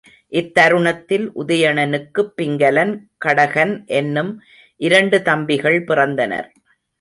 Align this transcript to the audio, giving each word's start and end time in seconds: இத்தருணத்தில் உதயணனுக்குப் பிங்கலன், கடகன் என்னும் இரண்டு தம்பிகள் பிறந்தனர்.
இத்தருணத்தில் 0.31 1.25
உதயணனுக்குப் 1.35 2.31
பிங்கலன், 2.41 2.93
கடகன் 3.25 3.85
என்னும் 3.85 4.41
இரண்டு 4.75 5.21
தம்பிகள் 5.21 5.83
பிறந்தனர். 5.83 6.49